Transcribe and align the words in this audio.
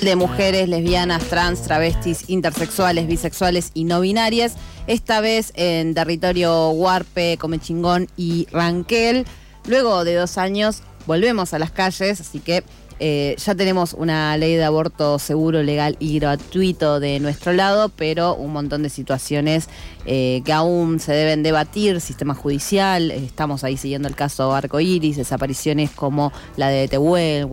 de 0.00 0.16
mujeres 0.16 0.68
lesbianas, 0.68 1.24
trans, 1.24 1.62
travestis, 1.62 2.24
intersexuales, 2.28 3.06
bisexuales 3.06 3.70
y 3.74 3.84
no 3.84 4.00
binarias. 4.00 4.54
Esta 4.86 5.20
vez 5.20 5.52
en 5.54 5.94
territorio 5.94 6.70
Huarpe, 6.70 7.36
Comechingón 7.38 8.08
y 8.16 8.46
Ranquel. 8.52 9.26
Luego 9.66 10.04
de 10.04 10.14
dos 10.14 10.38
años 10.38 10.82
volvemos 11.06 11.52
a 11.54 11.58
las 11.58 11.70
calles, 11.70 12.20
así 12.20 12.38
que 12.38 12.62
eh, 13.00 13.36
ya 13.38 13.54
tenemos 13.54 13.94
una 13.94 14.36
ley 14.36 14.56
de 14.56 14.64
aborto 14.64 15.18
seguro, 15.18 15.62
legal 15.62 15.96
y 16.00 16.18
gratuito 16.18 17.00
de 17.00 17.20
nuestro 17.20 17.52
lado, 17.52 17.90
pero 17.90 18.34
un 18.34 18.52
montón 18.52 18.82
de 18.82 18.90
situaciones 18.90 19.68
eh, 20.04 20.42
que 20.44 20.52
aún 20.52 20.98
se 20.98 21.12
deben 21.12 21.42
debatir, 21.42 22.00
sistema 22.00 22.34
judicial, 22.34 23.10
estamos 23.10 23.62
ahí 23.62 23.76
siguiendo 23.76 24.08
el 24.08 24.16
caso 24.16 24.52
Arco 24.54 24.80
Iris, 24.80 25.16
desapariciones 25.16 25.90
como 25.90 26.32
la 26.56 26.68
de 26.68 26.88
Tehuel, 26.88 27.48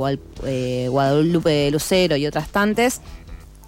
eh, 0.46 0.88
Guadalupe 0.90 1.70
Lucero 1.72 2.16
y 2.16 2.26
otras 2.26 2.50
tantas 2.50 3.02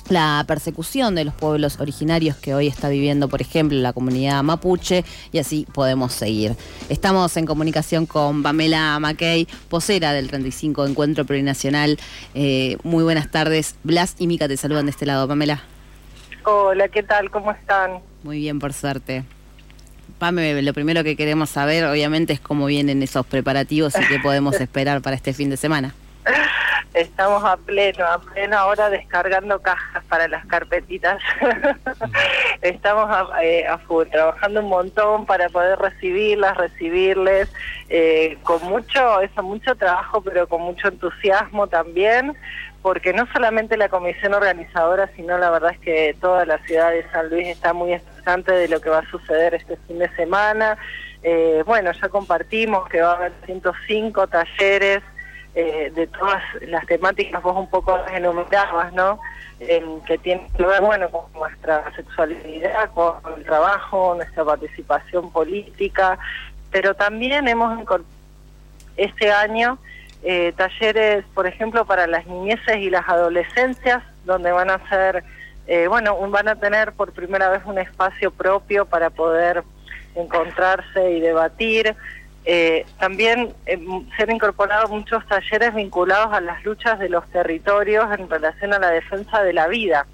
la 0.10 0.44
persecución 0.48 1.16
de 1.16 1.26
los 1.26 1.34
pueblos 1.34 1.80
originarios 1.80 2.36
que 2.38 2.54
hoy 2.54 2.68
está 2.68 2.90
viviendo, 2.90 3.28
por 3.28 3.42
ejemplo, 3.42 3.78
la 3.78 3.94
comunidad 3.94 4.44
mapuche, 4.44 5.04
y 5.32 5.40
así 5.40 5.68
podemos 5.74 6.14
seguir. 6.14 6.56
Estamos 6.90 7.36
en 7.38 7.46
comunicación 7.46 8.06
con 8.06 8.44
Pamela 8.44 8.98
Mackey, 9.00 9.48
posera 9.70 10.14
del 10.14 10.28
35 10.28 10.86
Encuentro 10.86 11.26
Plurinacional. 11.26 11.98
Eh, 12.34 12.78
muy 12.84 13.04
buenas 13.04 13.30
tardes. 13.32 13.76
Blas 13.84 14.16
y 14.20 14.28
Mica 14.28 14.48
te 14.48 14.58
saludan 14.58 14.86
de 14.86 14.92
este 14.92 15.06
lado, 15.06 15.28
Pamela. 15.28 15.64
Hola, 16.44 16.88
¿qué 16.88 17.04
tal? 17.04 17.30
¿Cómo 17.30 17.52
están? 17.52 18.00
Muy 18.24 18.40
bien, 18.40 18.60
por 18.60 18.74
suerte. 18.74 19.24
Pame, 20.20 20.62
lo 20.62 20.74
primero 20.74 21.04
que 21.04 21.16
queremos 21.16 21.50
saber, 21.50 21.86
obviamente, 21.86 22.34
es 22.34 22.40
cómo 22.40 22.66
vienen 22.66 23.04
esos 23.04 23.26
preparativos 23.26 23.94
y 24.00 24.08
qué 24.08 24.20
podemos 24.20 24.56
esperar 24.62 25.02
para 25.02 25.16
este 25.16 25.34
fin 25.34 25.50
de 25.50 25.58
semana. 25.58 25.94
Estamos 26.98 27.44
a 27.44 27.58
pleno, 27.58 28.03
a 28.03 28.17
pleno 28.17 28.58
ahora 28.58 28.90
descargando 28.90 29.62
cajas 29.62 30.03
para 30.06 30.28
las 30.28 30.44
carpetitas. 30.48 31.22
Estamos 32.64 33.06
a, 33.08 33.44
eh, 33.44 33.67
a, 33.67 33.78
full, 33.78 34.08
trabajando 34.08 34.62
un 34.62 34.70
montón 34.70 35.28
para 35.28 35.48
poder 35.50 35.78
recibirlas, 35.78 36.58
recibirles, 36.58 37.53
eh, 37.90 38.40
con 38.42 38.64
mucho, 38.64 39.22
eso, 39.22 39.44
mucho 39.44 39.75
trabajo, 39.75 40.22
pero 40.22 40.48
con 40.48 40.64
mucho 40.64 40.88
entusiasmo 40.88 41.68
también, 41.68 42.36
porque 42.81 43.14
no 43.14 43.28
solamente 43.31 43.78
la 43.78 43.90
comisión 43.90 44.34
organizadora, 44.34 45.08
sino 45.16 45.38
la 45.38 45.52
verdad 45.52 45.73
es 45.73 45.80
que 45.80 46.16
toda 46.20 46.48
la 46.48 46.58
ciudad 46.66 46.90
de 46.90 47.08
San 47.12 47.30
Luis 47.30 47.48
está 47.48 47.73
muy 47.73 47.94
expectante 47.94 48.53
de 48.53 48.70
lo 48.70 48.81
que 48.81 48.90
va 48.90 49.00
a 49.00 49.12
suceder 49.12 49.53
este 49.53 49.78
fin 49.88 50.00
de 50.00 50.09
semana. 50.16 50.80
Eh, 51.22 51.62
bueno, 51.64 51.92
ya 51.92 52.09
compartimos 52.09 52.90
que 52.90 53.02
va 53.02 53.12
a 53.12 53.16
haber 53.18 53.34
105 53.45 54.25
talleres 54.28 55.03
eh, 55.59 55.91
de 55.95 56.05
todas 56.05 56.44
las 56.61 56.86
temáticas 56.86 57.41
vos 57.41 57.58
un 57.58 57.67
poco 57.67 57.97
enumerabas, 58.13 58.94
¿no? 58.94 59.19
que 59.58 60.19
tienen 60.19 60.47
que 60.55 60.63
ver, 60.63 60.81
bueno, 60.81 61.09
con 61.09 61.23
nuestra 61.33 61.83
sexualidad, 61.95 62.91
con 62.94 63.16
el 63.36 63.44
trabajo, 63.44 64.13
nuestra 64.16 64.45
participación 64.45 65.31
política, 65.31 66.19
pero 66.69 66.94
también 66.94 67.47
hemos 67.47 67.83
este 68.97 69.31
año 69.31 69.80
eh, 70.22 70.53
talleres, 70.55 71.25
por 71.33 71.47
ejemplo, 71.47 71.85
para 71.85 72.05
las 72.05 72.28
niñeces 72.28 72.78
y 72.78 72.91
las 72.91 73.09
adolescencias, 73.09 74.03
donde 74.25 74.52
van 74.52 74.69
a 74.69 74.88
ser, 74.89 75.23
eh, 75.66 75.88
bueno, 75.88 76.16
van 76.30 76.50
a 76.50 76.55
tener 76.55 76.91
por 76.91 77.13
primera 77.13 77.50
vez 77.50 77.61
un 77.66 77.80
espacio 77.80 78.30
propio 78.30 78.85
para 78.85 79.09
poder 79.09 79.63
encontrarse 80.13 81.11
y 81.13 81.19
debatir. 81.19 81.95
Eh, 82.50 82.86
también 82.98 83.53
eh, 83.66 83.78
se 84.16 84.23
han 84.23 84.31
incorporado 84.31 84.88
muchos 84.88 85.28
talleres 85.28 85.76
vinculados 85.76 86.31
a 86.31 86.40
las 86.40 86.64
luchas 86.64 86.98
de 86.98 87.09
los 87.09 87.30
territorios 87.30 88.06
en 88.17 88.30
relación 88.30 88.73
a 88.73 88.80
la 88.80 88.90
defensa 88.90 89.44
de 89.44 89.52
la 89.52 89.67
vida. 89.67 90.08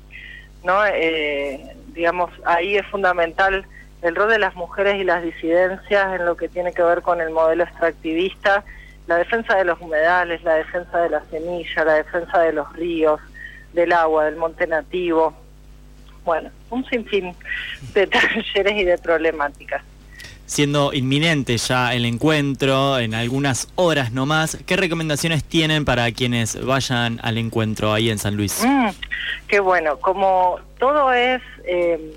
¿no? 0.63 0.83
Eh, 0.83 1.75
digamos, 1.93 2.31
ahí 2.45 2.75
es 2.75 2.87
fundamental 2.87 3.67
el 4.01 4.15
rol 4.15 4.31
de 4.31 4.39
las 4.39 4.55
mujeres 4.55 4.95
y 4.95 5.03
las 5.03 5.21
disidencias 5.21 6.19
en 6.19 6.25
lo 6.25 6.35
que 6.35 6.49
tiene 6.49 6.73
que 6.73 6.81
ver 6.81 7.03
con 7.03 7.21
el 7.21 7.29
modelo 7.29 7.65
extractivista, 7.65 8.63
la 9.05 9.17
defensa 9.17 9.55
de 9.55 9.65
los 9.65 9.79
humedales, 9.79 10.43
la 10.43 10.55
defensa 10.55 11.01
de 11.01 11.11
la 11.11 11.23
semilla, 11.25 11.85
la 11.85 11.93
defensa 11.93 12.39
de 12.39 12.53
los 12.53 12.73
ríos, 12.73 13.21
del 13.73 13.91
agua, 13.91 14.25
del 14.25 14.37
monte 14.37 14.65
nativo. 14.65 15.35
Bueno, 16.25 16.49
un 16.71 16.83
sinfín 16.85 17.35
de 17.93 18.07
talleres 18.07 18.73
y 18.73 18.85
de 18.85 18.97
problemáticas 18.97 19.83
siendo 20.53 20.93
inminente 20.93 21.57
ya 21.57 21.95
el 21.95 22.05
encuentro, 22.05 22.99
en 22.99 23.15
algunas 23.15 23.69
horas 23.73 24.11
nomás, 24.11 24.55
¿qué 24.67 24.75
recomendaciones 24.75 25.43
tienen 25.43 25.83
para 25.83 26.11
quienes 26.11 26.63
vayan 26.63 27.19
al 27.23 27.39
encuentro 27.39 27.91
ahí 27.91 28.11
en 28.11 28.19
San 28.19 28.37
Luis? 28.37 28.63
Mm, 28.63 28.89
qué 29.47 29.59
bueno, 29.59 29.97
como 29.97 30.59
todo 30.77 31.11
es, 31.11 31.41
eh, 31.65 32.15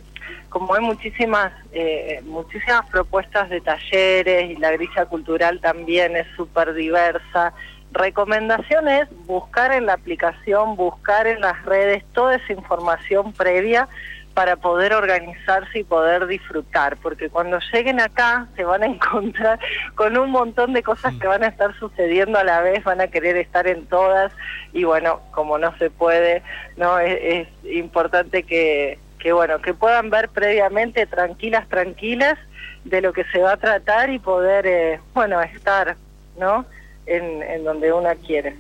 como 0.50 0.74
hay 0.74 0.82
muchísimas, 0.82 1.50
eh, 1.72 2.20
muchísimas 2.26 2.84
propuestas 2.90 3.48
de 3.48 3.62
talleres 3.62 4.50
y 4.50 4.56
la 4.56 4.70
grilla 4.72 5.06
cultural 5.06 5.58
también 5.62 6.14
es 6.14 6.26
súper 6.36 6.74
diversa, 6.74 7.54
recomendación 7.92 8.86
es 8.88 9.08
buscar 9.24 9.72
en 9.72 9.86
la 9.86 9.94
aplicación, 9.94 10.76
buscar 10.76 11.26
en 11.26 11.40
las 11.40 11.64
redes 11.64 12.04
toda 12.12 12.34
esa 12.36 12.52
información 12.52 13.32
previa 13.32 13.88
para 14.36 14.56
poder 14.56 14.92
organizarse 14.92 15.78
y 15.78 15.84
poder 15.84 16.26
disfrutar, 16.26 16.98
porque 16.98 17.30
cuando 17.30 17.58
lleguen 17.72 18.00
acá 18.00 18.46
se 18.54 18.64
van 18.64 18.82
a 18.82 18.86
encontrar 18.94 19.58
con 19.94 20.18
un 20.18 20.30
montón 20.30 20.74
de 20.74 20.82
cosas 20.82 21.14
que 21.18 21.26
van 21.26 21.42
a 21.42 21.46
estar 21.46 21.74
sucediendo 21.78 22.38
a 22.38 22.44
la 22.44 22.60
vez, 22.60 22.84
van 22.84 23.00
a 23.00 23.06
querer 23.06 23.38
estar 23.38 23.66
en 23.66 23.86
todas 23.86 24.30
y 24.74 24.84
bueno, 24.84 25.22
como 25.30 25.56
no 25.56 25.74
se 25.78 25.88
puede, 25.88 26.42
no 26.76 26.98
es, 26.98 27.48
importante 27.64 28.42
que, 28.42 28.98
que 29.18 29.32
bueno, 29.32 29.62
que 29.62 29.72
puedan 29.72 30.10
ver 30.10 30.28
previamente 30.28 31.06
tranquilas, 31.06 31.66
tranquilas 31.70 32.38
de 32.84 33.00
lo 33.00 33.14
que 33.14 33.24
se 33.32 33.38
va 33.38 33.52
a 33.52 33.56
tratar 33.56 34.10
y 34.10 34.18
poder 34.18 34.66
eh, 34.66 35.00
bueno, 35.14 35.40
estar, 35.40 35.96
¿no? 36.38 36.66
En, 37.06 37.42
en 37.42 37.64
donde 37.64 37.90
una 37.90 38.14
quiere. 38.16 38.54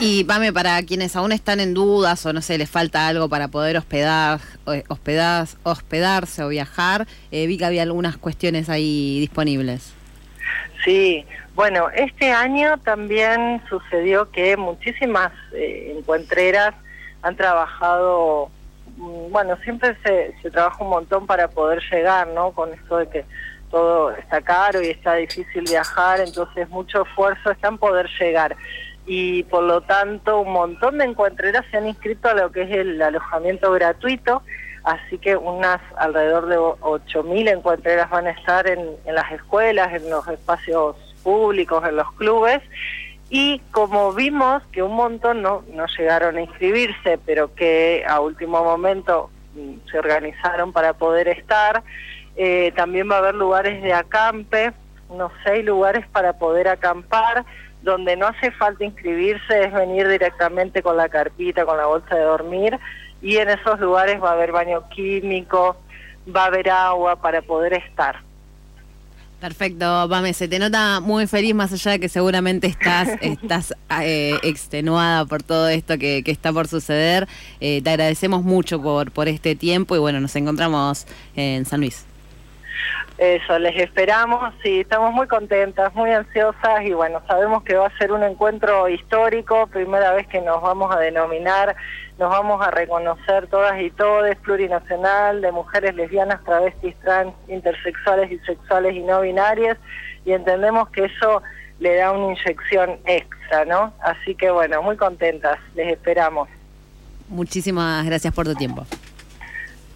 Y 0.00 0.24
Pame, 0.24 0.52
para 0.52 0.82
quienes 0.82 1.14
aún 1.14 1.32
están 1.32 1.60
en 1.60 1.74
dudas 1.74 2.24
o 2.26 2.32
no 2.32 2.40
sé, 2.40 2.58
les 2.58 2.70
falta 2.70 3.06
algo 3.06 3.28
para 3.28 3.48
poder 3.48 3.76
hospedar, 3.76 4.40
eh, 4.66 4.82
hospedar 4.88 5.46
hospedarse 5.62 6.42
o 6.42 6.48
viajar, 6.48 7.06
eh, 7.30 7.46
vi 7.46 7.58
que 7.58 7.64
había 7.64 7.82
algunas 7.82 8.16
cuestiones 8.16 8.68
ahí 8.68 9.20
disponibles. 9.20 9.92
Sí, 10.84 11.24
bueno, 11.54 11.88
este 11.94 12.32
año 12.32 12.78
también 12.78 13.62
sucedió 13.68 14.30
que 14.30 14.56
muchísimas 14.56 15.32
eh, 15.52 15.94
encuentreras 15.96 16.74
han 17.22 17.36
trabajado, 17.36 18.50
mm, 18.96 19.30
bueno, 19.30 19.56
siempre 19.64 19.96
se, 20.04 20.34
se 20.42 20.50
trabaja 20.50 20.82
un 20.82 20.90
montón 20.90 21.26
para 21.26 21.48
poder 21.48 21.80
llegar, 21.90 22.28
¿no? 22.28 22.52
Con 22.52 22.72
esto 22.74 22.98
de 22.98 23.08
que 23.08 23.24
todo 23.70 24.10
está 24.12 24.40
caro 24.40 24.82
y 24.82 24.88
está 24.88 25.14
difícil 25.14 25.64
viajar, 25.64 26.20
entonces 26.20 26.68
mucho 26.68 27.02
esfuerzo 27.02 27.50
está 27.50 27.68
en 27.68 27.78
poder 27.78 28.08
llegar 28.20 28.56
y 29.06 29.42
por 29.44 29.64
lo 29.64 29.82
tanto 29.82 30.40
un 30.40 30.52
montón 30.52 30.98
de 30.98 31.04
encuentreras 31.04 31.64
se 31.70 31.76
han 31.76 31.86
inscrito 31.86 32.28
a 32.28 32.34
lo 32.34 32.50
que 32.50 32.62
es 32.62 32.70
el 32.70 33.00
alojamiento 33.02 33.70
gratuito, 33.72 34.42
así 34.82 35.18
que 35.18 35.36
unas 35.36 35.80
alrededor 35.96 36.46
de 36.46 36.58
8.000 36.58 37.52
encuentreras 37.52 38.08
van 38.10 38.26
a 38.26 38.30
estar 38.30 38.66
en, 38.66 38.96
las 39.06 39.30
escuelas, 39.32 39.92
en 39.92 40.08
los 40.10 40.26
espacios 40.28 40.96
públicos, 41.22 41.84
en 41.86 41.96
los 41.96 42.10
clubes, 42.12 42.60
y 43.30 43.60
como 43.70 44.12
vimos 44.12 44.62
que 44.72 44.82
un 44.82 44.94
montón 44.94 45.42
no, 45.42 45.64
no 45.72 45.86
llegaron 45.98 46.36
a 46.36 46.42
inscribirse, 46.42 47.18
pero 47.24 47.54
que 47.54 48.04
a 48.06 48.20
último 48.20 48.62
momento 48.62 49.30
mm, 49.54 49.90
se 49.90 49.98
organizaron 49.98 50.72
para 50.72 50.92
poder 50.92 51.28
estar, 51.28 51.82
eh, 52.36 52.72
también 52.76 53.10
va 53.10 53.16
a 53.16 53.18
haber 53.18 53.34
lugares 53.34 53.82
de 53.82 53.92
acampe, 53.92 54.72
unos 55.08 55.32
seis 55.44 55.64
lugares 55.64 56.06
para 56.08 56.34
poder 56.34 56.68
acampar, 56.68 57.44
donde 57.84 58.16
no 58.16 58.26
hace 58.26 58.50
falta 58.50 58.84
inscribirse, 58.84 59.64
es 59.64 59.72
venir 59.72 60.08
directamente 60.08 60.82
con 60.82 60.96
la 60.96 61.08
carpita, 61.08 61.64
con 61.64 61.76
la 61.76 61.86
bolsa 61.86 62.14
de 62.14 62.22
dormir, 62.22 62.78
y 63.22 63.36
en 63.36 63.50
esos 63.50 63.78
lugares 63.78 64.22
va 64.22 64.30
a 64.30 64.32
haber 64.32 64.52
baño 64.52 64.88
químico, 64.88 65.76
va 66.34 66.44
a 66.44 66.46
haber 66.46 66.70
agua 66.70 67.16
para 67.16 67.42
poder 67.42 67.74
estar. 67.74 68.16
Perfecto, 69.40 70.06
Pame, 70.08 70.32
se 70.32 70.48
te 70.48 70.58
nota 70.58 71.00
muy 71.00 71.26
feliz 71.26 71.54
más 71.54 71.70
allá 71.70 71.92
de 71.92 72.00
que 72.00 72.08
seguramente 72.08 72.66
estás, 72.66 73.10
estás 73.20 73.74
eh, 74.00 74.38
extenuada 74.42 75.26
por 75.26 75.42
todo 75.42 75.68
esto 75.68 75.98
que, 75.98 76.22
está 76.24 76.50
por 76.50 76.66
suceder. 76.66 77.28
Eh, 77.60 77.82
te 77.82 77.90
agradecemos 77.90 78.42
mucho 78.42 78.80
por, 78.80 79.10
por 79.10 79.28
este 79.28 79.54
tiempo 79.54 79.96
y 79.96 79.98
bueno, 79.98 80.18
nos 80.20 80.34
encontramos 80.36 81.06
en 81.36 81.66
San 81.66 81.80
Luis. 81.80 82.06
Eso, 83.18 83.58
les 83.60 83.76
esperamos 83.76 84.52
y 84.64 84.80
estamos 84.80 85.12
muy 85.12 85.28
contentas, 85.28 85.94
muy 85.94 86.10
ansiosas 86.10 86.82
y 86.84 86.92
bueno, 86.92 87.22
sabemos 87.28 87.62
que 87.62 87.76
va 87.76 87.86
a 87.86 87.98
ser 87.98 88.10
un 88.10 88.24
encuentro 88.24 88.88
histórico, 88.88 89.68
primera 89.68 90.12
vez 90.12 90.26
que 90.26 90.40
nos 90.40 90.60
vamos 90.60 90.94
a 90.94 90.98
denominar, 90.98 91.76
nos 92.18 92.30
vamos 92.30 92.60
a 92.66 92.72
reconocer 92.72 93.46
todas 93.46 93.80
y 93.80 93.90
todes, 93.90 94.36
plurinacional, 94.38 95.40
de 95.40 95.52
mujeres 95.52 95.94
lesbianas, 95.94 96.42
travestis, 96.44 96.94
trans, 97.02 97.32
intersexuales, 97.46 98.30
bisexuales 98.30 98.94
y 98.94 99.00
no 99.00 99.20
binarias 99.20 99.78
y 100.24 100.32
entendemos 100.32 100.88
que 100.90 101.04
eso 101.04 101.42
le 101.78 101.96
da 101.96 102.12
una 102.12 102.32
inyección 102.32 102.98
extra, 103.04 103.64
¿no? 103.64 103.92
Así 104.00 104.34
que 104.34 104.50
bueno, 104.50 104.82
muy 104.82 104.96
contentas, 104.96 105.58
les 105.74 105.92
esperamos. 105.92 106.48
Muchísimas 107.28 108.04
gracias 108.04 108.34
por 108.34 108.46
tu 108.46 108.54
tiempo. 108.54 108.86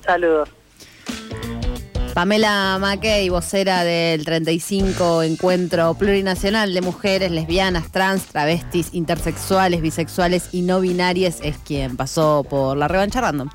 Saludos. 0.04 0.57
Pamela 2.19 2.79
Mackey, 2.81 3.29
vocera 3.29 3.85
del 3.85 4.25
35 4.25 5.23
Encuentro 5.23 5.94
Plurinacional 5.94 6.75
de 6.75 6.81
Mujeres 6.81 7.31
Lesbianas, 7.31 7.93
Trans, 7.93 8.25
Travestis, 8.25 8.93
Intersexuales, 8.93 9.81
Bisexuales 9.81 10.49
y 10.50 10.62
No 10.62 10.81
Binarias, 10.81 11.38
es 11.44 11.59
quien 11.59 11.97
pasó 11.97 12.44
por 12.50 12.76
la 12.76 12.88
revancha 12.88 13.20
random. 13.20 13.47